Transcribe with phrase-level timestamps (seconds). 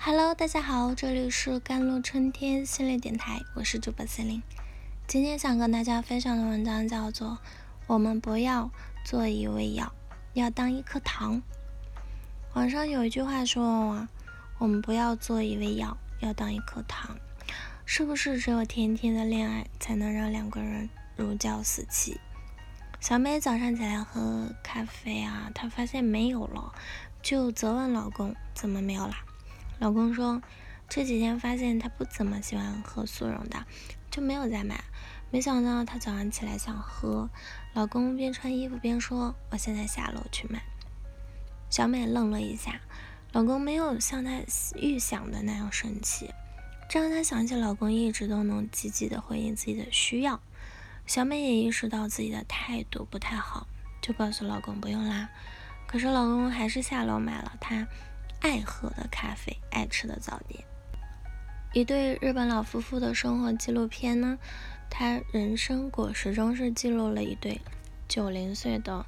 [0.00, 4.40] Hello，大家好，这里是甘露春天心理电台，我是主播心灵。
[5.08, 7.30] 今天想跟大家分享的文章叫做
[7.88, 8.70] 《我们不要
[9.04, 9.92] 做一味药，
[10.34, 11.36] 要当一颗糖》。
[12.54, 14.08] 网上有一句话说啊
[14.58, 17.18] ：“我们不要做一味药，要当一颗糖。”
[17.84, 22.20] 是不是只有甜甜的恋爱才能让两个人如胶似漆？
[23.00, 26.72] 小美早上起来喝咖啡啊，她发现没有了，
[27.20, 29.16] 就责问老公：“怎么没有啦？”
[29.78, 30.42] 老公说，
[30.88, 33.64] 这几天发现他不怎么喜欢喝速溶的，
[34.10, 34.82] 就没有再买。
[35.30, 37.28] 没想到他早上起来想喝，
[37.74, 40.62] 老公边穿衣服边说：“我现在下楼去买。”
[41.70, 42.80] 小美愣了一下，
[43.32, 44.40] 老公没有像她
[44.74, 46.30] 预想的那样生气，
[46.88, 50.40] 这让她想起老公一直都能积极的回应自己的需要。
[51.06, 53.66] 小美也意识到自己的态度不太好，
[54.00, 55.28] 就告诉老公不用啦。
[55.86, 57.86] 可是老公还是下楼买了他。
[58.40, 60.64] 爱喝的咖啡，爱吃的早点。
[61.74, 64.38] 一对日本老夫妇的生活纪录片呢，
[64.88, 67.60] 他人生果实中是记录了一对
[68.08, 69.04] 九零岁的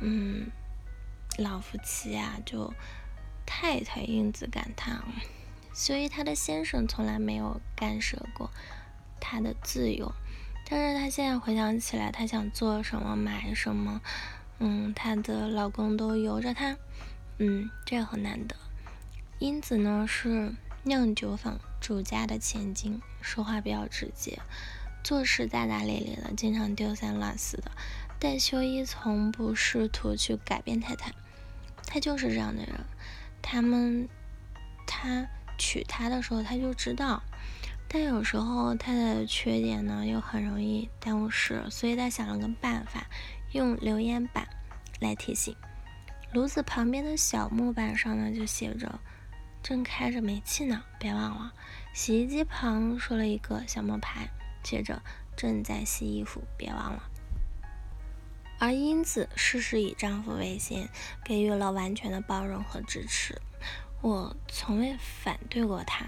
[0.00, 0.46] 嗯
[1.38, 2.72] 老夫妻啊，就
[3.44, 5.02] 太太英子感叹，
[5.74, 8.50] 所以他的先生从来没有干涉过
[9.20, 10.12] 他的自由，
[10.68, 14.00] 但是他现在回想起来，他想做什么买什么，
[14.60, 16.76] 嗯，他的老公都由着他，
[17.38, 18.56] 嗯，这很难得。
[19.38, 24.40] 英子呢是酿酒坊主家的千金，说话比较直接，
[25.04, 27.70] 做事大大咧咧的，经常丢三落四的。
[28.18, 31.12] 但修一从不试图去改变太太，
[31.86, 32.80] 他就是这样的人。
[33.42, 34.08] 他们
[34.86, 37.22] 他娶她的时候他就知道，
[37.86, 43.06] 但有时候他的缺点呢又很容易耽误事，所以他想了个办法，
[43.52, 44.48] 用留言板
[44.98, 45.54] 来提醒。
[46.32, 49.00] 炉子旁边的小木板上呢就写着。
[49.62, 51.52] 正开着煤气呢，别忘了。
[51.92, 54.28] 洗衣机旁竖了一个小木牌，
[54.62, 55.02] 写着
[55.36, 57.02] 正在洗衣服，别忘了。
[58.60, 60.88] 而英子事事以丈夫为先，
[61.24, 63.40] 给予了完全的包容和支持。
[64.02, 66.06] 我从未反对过他，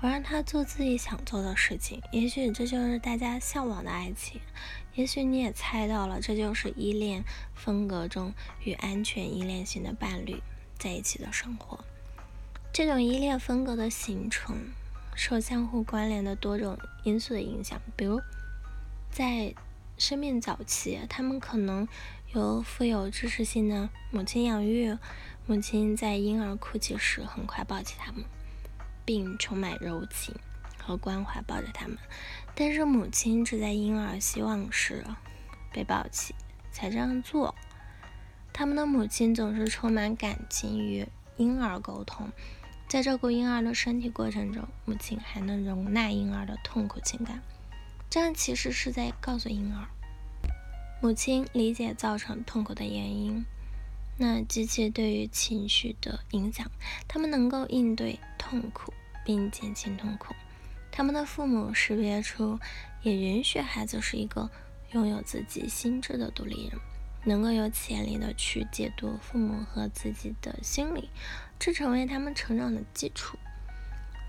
[0.00, 2.00] 我让他做自己想做的事情。
[2.12, 4.40] 也许这就是大家向往的爱情，
[4.94, 8.32] 也许你也猜到了，这就是依恋风格中
[8.62, 10.40] 与安全依恋型的伴侣
[10.78, 11.84] 在一起的生活。
[12.72, 14.56] 这种依恋风格的形成，
[15.16, 17.80] 受相互关联的多种因素的影响。
[17.96, 18.20] 比如，
[19.10, 19.52] 在
[19.96, 21.88] 生命早期，他们可能
[22.34, 24.96] 由富有知识性的母亲养育，
[25.46, 28.22] 母亲在婴儿哭泣时很快抱起他们，
[29.08, 30.34] 并充满柔情
[30.76, 31.96] 和关怀抱着他们。
[32.54, 35.02] 但是，母亲只在婴儿希望时
[35.72, 36.34] 被抱起
[36.70, 37.54] 才这样做。
[38.52, 41.08] 他们的母亲总是充满感情与
[41.38, 42.30] 婴儿沟通。
[42.86, 47.40] 在照顾婴儿的身体过程中，母亲还能容纳婴儿的痛苦情感，
[48.10, 49.88] 这样其实是在告诉婴儿，
[51.00, 53.46] 母亲理解造成痛苦的原因。
[54.18, 56.70] 那机器对于情绪的影响，
[57.06, 58.92] 他们能够应对痛苦
[59.24, 60.34] 并减轻痛苦。
[60.90, 62.58] 他们的父母识别出，
[63.02, 64.50] 也允许孩子是一个
[64.90, 66.78] 拥有自己心智的独立人。
[67.24, 71.10] 能够有潜力的去解读父母和自己的心理，
[71.58, 73.36] 这成为他们成长的基础。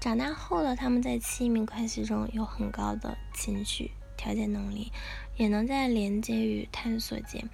[0.02, 4.92] 长大后的他们在亲密关系中有很高的情绪调节能力，
[5.38, 7.48] 也能在连接与探索间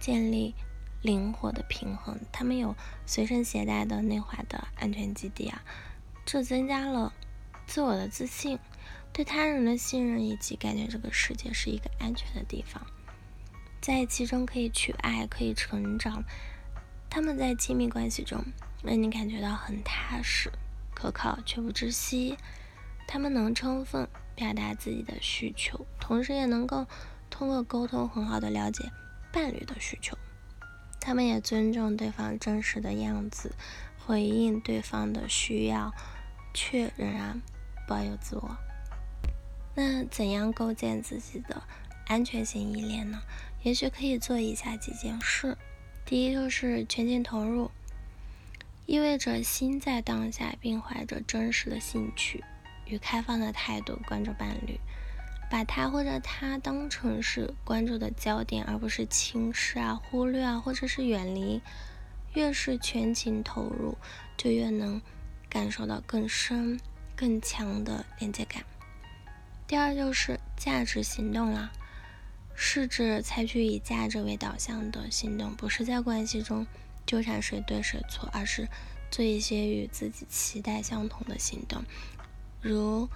[0.00, 0.54] 建立
[1.02, 2.18] 灵活的平衡。
[2.32, 2.74] 他们有
[3.06, 5.62] 随身携带的内化的安全基地啊，
[6.24, 7.12] 这增加了
[7.66, 8.58] 自我的自信、
[9.12, 12.86] 对他人的信任以及感觉这个世界是一个安全的地方。
[13.80, 16.24] 在其中可以去爱，可以成长。
[17.08, 18.44] 他们在亲密关系中
[18.82, 20.52] 让你感觉到很踏实、
[20.94, 22.36] 可靠却不窒息。
[23.06, 26.86] 他们能充分表达自己的需求，同时也能够
[27.30, 28.84] 通过沟通很好的了解
[29.32, 30.18] 伴侣的需求。
[31.08, 33.54] 他们也尊重对方真实的样子，
[34.04, 35.90] 回应对方的需要，
[36.52, 37.40] 却仍然
[37.86, 38.58] 保有自我。
[39.74, 41.62] 那怎样构建自己的
[42.08, 43.22] 安全性依恋呢？
[43.62, 45.56] 也许可以做以下几件事：
[46.04, 47.70] 第一，就是全情投入，
[48.84, 52.44] 意味着心在当下，并怀着真实的兴趣
[52.84, 54.78] 与开放的态度关注伴侣，
[55.50, 61.60] 把他或者他当成是关注的焦点，而不是轻视啊、忽略啊，或者是远离。
[62.34, 63.96] 越是全情投入，
[64.36, 65.00] 就越能
[65.48, 66.78] 感受到更深、
[67.16, 68.62] 更强的连接感。
[69.66, 71.72] 第二，就是价值行动啦。
[72.54, 76.66] 是指采取以价值为导向的行动，不是在关系中
[77.06, 78.68] 纠缠谁对谁错，而是
[79.10, 81.82] 做一些与自己期待相同的行动。
[82.60, 83.08] 如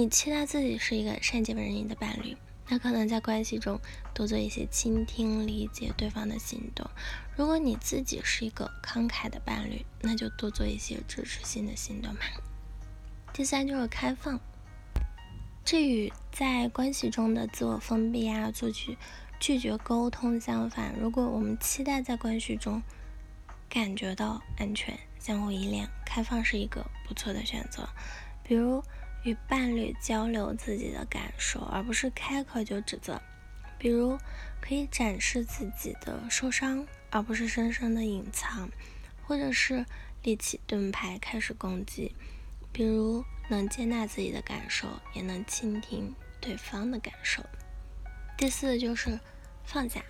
[0.00, 2.34] 你期待自己是一个善解人意的伴侣，
[2.68, 3.78] 那可能在关系中
[4.14, 6.88] 多做一些倾听、理解对方的行动。
[7.36, 12.20] 如果你自己是一个慷慨的伴侣，那就多做一些支持性的行动嘛。
[13.34, 14.40] 第三就是开放。
[15.66, 18.96] 这与在关系中的自我封闭啊，拒
[19.38, 20.94] 拒绝沟通相反。
[20.98, 22.82] 如果我们期待在关系中
[23.68, 27.86] 感觉到安全、相互依恋，开放是一个不错的选择。
[28.42, 28.82] 比如
[29.22, 33.20] 与伴侣交流自己的感受，而不是开口就指责；
[33.78, 34.18] 比如
[34.60, 38.68] 可以展示自己的受伤，而不是深深的隐藏；
[39.26, 39.84] 或者是
[40.22, 42.12] 立起盾牌开始攻击；
[42.72, 43.24] 比如。
[43.50, 47.44] 能接纳自己的感受，也能倾听对方的感受。
[48.36, 49.18] 第四就是
[49.64, 50.04] 放下，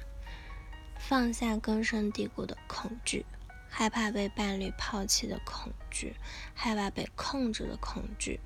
[0.98, 3.24] 放下根深蒂固的恐惧，
[3.70, 6.14] 害怕被伴侣抛弃的恐惧，
[6.52, 8.38] 害怕被控制的恐惧，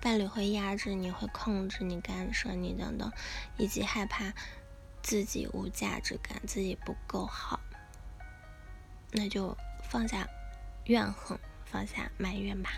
[0.00, 3.10] 伴侣会压制你，会控制你，干涉你等等，
[3.56, 4.32] 以及害怕
[5.02, 7.58] 自己无价值感，自己不够好，
[9.12, 10.28] 那就放下
[10.84, 12.70] 怨恨，放下埋怨吧。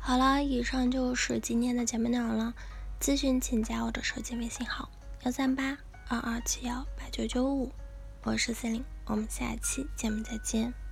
[0.00, 2.54] 好了，以上就是今天的节目内容了。
[3.00, 4.90] 咨询请加我的手机微信号：
[5.22, 5.78] 幺三八
[6.08, 7.70] 二二七幺八九九五，
[8.22, 10.87] 我是四零，我们下期节目再见。